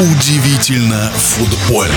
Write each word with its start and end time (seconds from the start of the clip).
Удивительно 0.00 1.10
футбольно. 1.16 1.92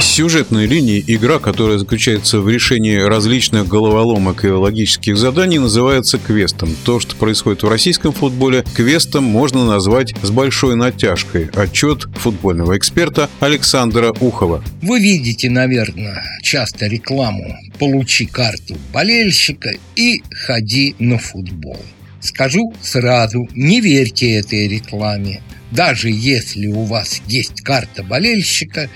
Сюжетная 0.00 0.64
линия– 0.64 1.04
игра, 1.06 1.38
которая 1.38 1.76
заключается 1.76 2.40
в 2.40 2.48
решении 2.48 2.96
различных 2.96 3.68
головоломок 3.68 4.46
и 4.46 4.48
логических 4.48 5.18
заданий, 5.18 5.58
называется 5.58 6.16
квестом. 6.16 6.74
То, 6.86 7.00
что 7.00 7.16
происходит 7.16 7.64
в 7.64 7.68
российском 7.68 8.14
футболе, 8.14 8.64
квестом 8.74 9.24
можно 9.24 9.66
назвать 9.66 10.14
с 10.22 10.30
большой 10.30 10.74
натяжкой. 10.74 11.50
Отчет 11.54 12.04
футбольного 12.14 12.78
эксперта 12.78 13.28
Александра 13.40 14.14
Ухова. 14.20 14.64
Вы 14.80 15.00
видите, 15.00 15.50
наверное, 15.50 16.24
часто 16.42 16.86
рекламу 16.86 17.58
«Получи 17.78 18.24
карту 18.24 18.78
болельщика 18.90 19.68
и 19.96 20.22
ходи 20.30 20.96
на 20.98 21.18
футбол». 21.18 21.78
Скажу 22.24 22.72
сразу, 22.82 23.46
не 23.54 23.82
верьте 23.82 24.36
этой 24.36 24.66
рекламе. 24.66 25.42
Даже 25.70 26.08
если 26.08 26.68
у 26.68 26.84
вас 26.84 27.20
есть 27.26 27.60
карта 27.60 28.02
болельщика, 28.02 28.88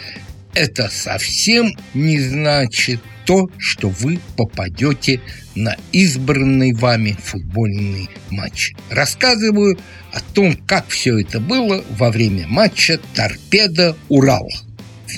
это 0.55 0.89
совсем 0.91 1.71
не 1.93 2.19
значит 2.21 3.01
то, 3.27 3.51
что 3.59 3.91
вы 3.91 4.19
попадете 4.39 5.21
на 5.55 5.77
избранный 5.93 6.73
вами 6.73 7.19
футбольный 7.23 8.09
матч. 8.31 8.73
Рассказываю 8.89 9.79
о 10.11 10.21
том, 10.33 10.57
как 10.67 10.89
все 10.89 11.19
это 11.19 11.39
было 11.39 11.85
во 11.99 12.11
время 12.11 12.47
матча 12.49 12.99
«Торпедо-Урал». 13.15 14.49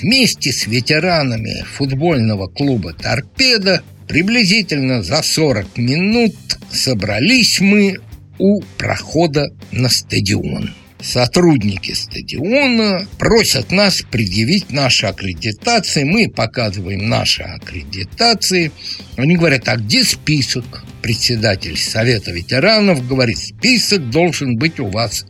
Вместе 0.01 0.51
с 0.51 0.67
ветеранами 0.67 1.63
футбольного 1.63 2.47
клуба 2.47 2.91
«Торпедо» 2.91 3.81
приблизительно 4.11 5.03
за 5.03 5.23
40 5.23 5.77
минут 5.77 6.35
собрались 6.69 7.61
мы 7.61 7.95
у 8.39 8.61
прохода 8.77 9.47
на 9.71 9.87
стадион 9.87 10.71
сотрудники 11.03 11.93
стадиона 11.93 13.07
просят 13.17 13.71
нас 13.71 14.03
предъявить 14.09 14.71
наши 14.71 15.07
аккредитации. 15.07 16.03
Мы 16.03 16.29
показываем 16.29 17.09
наши 17.09 17.43
аккредитации. 17.43 18.71
Они 19.17 19.35
говорят, 19.35 19.67
а 19.67 19.77
где 19.77 20.03
список? 20.03 20.83
Председатель 21.01 21.77
Совета 21.77 22.31
ветеранов 22.31 23.07
говорит, 23.07 23.37
список 23.37 24.09
должен 24.09 24.57
быть 24.57 24.79
у 24.79 24.87
вас. 24.87 25.25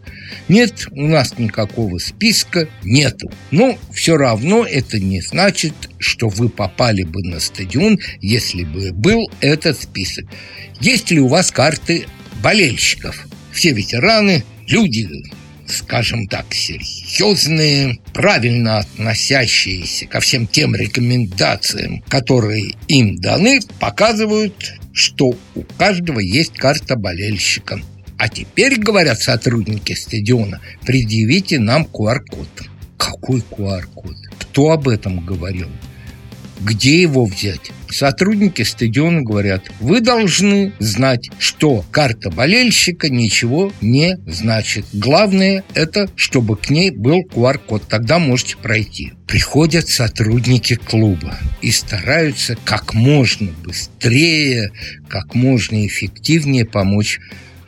Нет, 0.48 0.88
у 0.92 1.08
нас 1.08 1.38
никакого 1.38 1.98
списка 1.98 2.68
нету. 2.84 3.32
Но 3.52 3.78
все 3.94 4.18
равно 4.18 4.66
это 4.66 5.00
не 5.00 5.22
значит, 5.22 5.74
что 5.98 6.30
вы 6.30 6.50
попали 6.50 7.04
бы 7.04 7.22
на 7.24 7.40
стадион, 7.40 8.00
если 8.22 8.64
бы 8.64 8.92
был 8.92 9.30
этот 9.40 9.82
список. 9.82 10.26
Есть 10.80 11.12
ли 11.12 11.20
у 11.20 11.28
вас 11.28 11.52
карты 11.52 12.06
болельщиков? 12.42 13.28
Все 13.52 13.72
ветераны, 13.72 14.44
люди 14.68 15.08
скажем 15.72 16.28
так, 16.28 16.54
серьезные, 16.54 18.00
правильно 18.14 18.80
относящиеся 18.80 20.06
ко 20.06 20.20
всем 20.20 20.48
тем 20.48 20.76
рекомендациям, 20.76 22.02
которые 22.08 22.76
им 22.88 23.16
даны, 23.16 23.62
показывают, 23.80 24.74
что 24.94 25.34
у 25.56 25.64
каждого 25.78 26.20
есть 26.20 26.54
карта 26.54 26.96
болельщика. 26.96 27.80
А 28.22 28.30
теперь, 28.30 28.78
говорят 28.78 29.20
сотрудники 29.20 29.94
стадиона, 29.94 30.62
предъявите 30.86 31.58
нам 31.58 31.88
QR-код. 31.92 32.50
Какой 32.96 33.40
QR-код? 33.40 34.16
Кто 34.38 34.70
об 34.70 34.88
этом 34.90 35.26
говорил? 35.26 35.70
Где 36.60 37.02
его 37.02 37.26
взять? 37.26 37.72
Сотрудники 37.90 38.62
стадиона 38.62 39.24
говорят, 39.24 39.72
вы 39.80 40.02
должны 40.02 40.72
знать, 40.78 41.32
что 41.40 41.84
карта 41.90 42.30
болельщика 42.30 43.10
ничего 43.10 43.74
не 43.82 44.18
значит. 44.28 44.86
Главное 44.94 45.64
это, 45.74 46.08
чтобы 46.16 46.58
к 46.58 46.70
ней 46.70 46.92
был 46.92 47.24
QR-код, 47.28 47.88
тогда 47.90 48.20
можете 48.20 48.56
пройти. 48.56 49.14
Приходят 49.26 49.90
сотрудники 49.90 50.76
клуба 50.76 51.40
и 51.64 51.72
стараются 51.72 52.56
как 52.66 52.94
можно 52.94 53.50
быстрее, 53.64 54.72
как 55.10 55.34
можно 55.34 55.88
эффективнее 55.88 56.66
помочь 56.66 57.20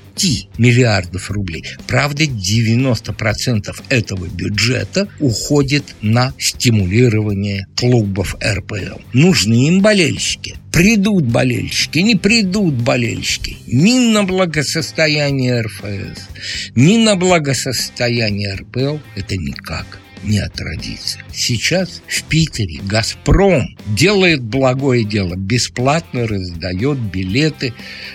миллиардов 0.58 1.30
рублей. 1.30 1.64
Правда, 1.86 2.24
90% 2.24 3.74
этого 3.90 4.26
бюджета 4.26 5.08
уходит 5.20 5.84
на 6.02 6.32
стимулирование 6.38 7.66
клубов 7.76 8.36
РПЛ. 8.42 9.00
Нужны 9.12 9.68
им 9.68 9.82
болельщики. 9.82 10.56
Придут 10.72 11.24
болельщики, 11.24 12.00
не 12.00 12.16
придут 12.16 12.74
болельщики. 12.74 13.56
Ни 13.66 13.98
на 14.12 14.24
благосостояние 14.24 15.62
РФС, 15.62 16.28
ни 16.74 16.98
на 16.98 17.16
благосостояние 17.16 18.54
РПЛ 18.54 18.98
это 19.14 19.36
никак 19.36 20.00
не 20.26 20.38
отразится. 20.38 21.18
Сейчас 21.32 22.02
в 22.06 22.24
Питере 22.24 22.80
«Газпром» 22.82 23.76
делает 23.86 24.42
благое 24.42 25.04
дело, 25.04 25.36
бесплатно 25.36 26.26
раздает 26.26 26.98
билеты 26.98 27.72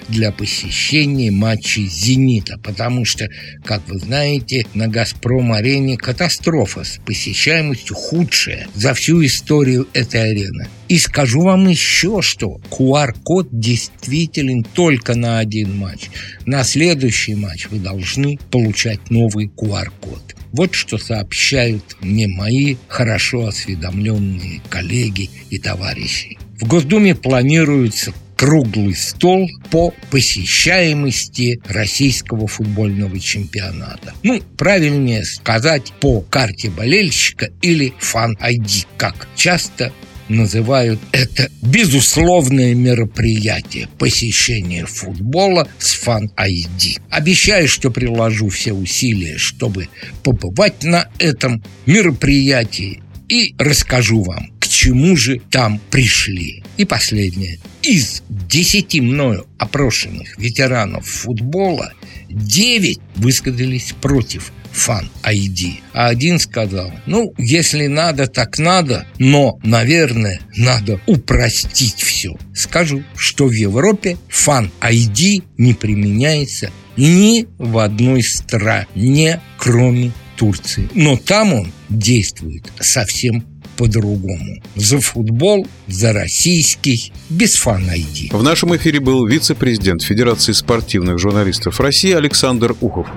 для 0.10 0.32
посещения 0.32 1.32
матчей 1.32 1.88
«Зенита», 1.88 2.58
потому 2.58 3.06
что, 3.06 3.28
как 3.64 3.88
вы 3.88 4.00
знаете, 4.00 4.66
на 4.74 4.88
«Газпром-арене» 4.88 5.98
катастрофа 5.98 6.84
с 6.84 7.00
посещаемостью 7.06 7.96
худшая 7.96 8.68
за 8.76 8.94
всю 8.94 9.26
историю 9.26 9.88
этой 9.94 10.32
арены. 10.32 10.68
И 10.92 10.98
скажу 10.98 11.42
вам 11.42 11.70
еще 11.70 12.22
что. 12.22 12.60
QR-код 12.70 13.48
действителен 13.52 14.64
только 14.64 15.16
на 15.16 15.40
один 15.40 15.78
матч. 15.78 16.10
На 16.46 16.66
следующий 16.66 17.36
матч 17.36 17.68
вы 17.70 17.80
должны 17.80 18.38
получать 18.52 19.10
новый 19.10 19.48
QR-код. 19.48 20.36
Вот 20.54 20.74
что 20.74 20.98
сообщают 20.98 21.84
мне 22.02 22.28
мои 22.28 22.76
хорошо 22.88 23.48
осведомленные 23.48 24.62
коллеги 24.70 25.30
и 25.50 25.58
товарищи. 25.58 26.38
В 26.60 26.68
Госдуме 26.68 27.16
планируется 27.16 28.14
круглый 28.36 28.96
стол 28.96 29.48
по 29.70 29.94
посещаемости 30.10 31.62
российского 31.68 32.48
футбольного 32.48 33.20
чемпионата. 33.20 34.14
Ну, 34.24 34.42
правильнее 34.58 35.24
сказать, 35.26 35.94
по 36.00 36.22
карте 36.22 36.72
болельщика 36.72 37.50
или 37.62 37.94
фан-айди, 38.00 38.86
как 38.98 39.28
часто 39.36 39.94
называют 40.30 41.00
это 41.12 41.50
безусловное 41.62 42.74
мероприятие 42.76 43.88
посещение 43.98 44.86
футбола 44.86 45.68
с 45.78 45.94
фан-айди. 45.94 46.98
Обещаю, 47.10 47.68
что 47.68 47.92
приложу 47.92 48.50
все 48.50 48.74
усилия, 48.74 49.38
чтобы 49.38 49.90
побывать 50.24 50.84
на 50.84 51.08
этом 51.20 51.64
мероприятии 51.86 53.02
и 53.30 53.56
расскажу 53.58 54.24
вам, 54.24 54.52
к 54.60 54.68
чему 54.68 55.16
же 55.16 55.40
там 55.50 55.80
пришли. 55.90 56.64
И 56.78 56.86
последнее. 56.86 57.60
Из 57.82 58.24
десяти 58.30 59.00
мною 59.02 59.48
опрошенных 59.58 60.38
ветеранов 60.38 61.06
футбола 61.06 61.94
девять 62.32 63.00
высказались 63.16 63.94
против 64.02 64.52
Фан 64.72 65.10
ID. 65.24 65.80
А 65.94 66.08
один 66.08 66.40
сказал, 66.40 66.92
ну, 67.06 67.34
если 67.38 67.88
надо, 67.88 68.28
так 68.28 68.58
надо, 68.58 69.06
но, 69.20 69.60
наверное, 69.64 70.40
надо 70.56 71.00
упростить 71.08 72.02
все. 72.02 72.36
Скажу, 72.56 73.04
что 73.16 73.48
в 73.48 73.52
Европе 73.52 74.18
Фан 74.30 74.72
ID 74.82 75.44
не 75.58 75.74
применяется 75.74 76.72
ни 76.98 77.48
в 77.58 77.78
одной 77.78 78.24
стране, 78.24 79.42
кроме 79.58 80.12
Турции. 80.38 80.90
Но 80.96 81.18
там 81.18 81.54
он 81.54 81.72
действует 81.90 82.72
совсем 82.80 83.46
по-другому. 83.82 84.62
За 84.76 85.00
футбол, 85.00 85.66
за 85.88 86.14
российский, 86.14 87.12
без 87.32 87.56
фан-айди. 87.56 88.30
В 88.32 88.44
нашем 88.44 88.76
эфире 88.76 89.00
был 89.00 89.26
вице-президент 89.26 90.04
Федерации 90.04 90.52
спортивных 90.52 91.18
журналистов 91.18 91.80
России 91.80 92.12
Александр 92.12 92.76
Ухов. 92.80 93.08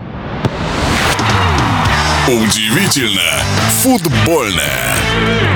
Удивительно 2.26 3.44
футбольное. 3.82 5.53